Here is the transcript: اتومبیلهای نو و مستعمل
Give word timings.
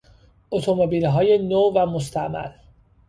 اتومبیلهای 0.51 1.37
نو 1.37 1.59
و 1.77 1.85
مستعمل 1.85 2.51